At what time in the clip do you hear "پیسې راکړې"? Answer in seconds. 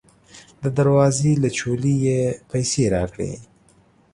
2.51-3.31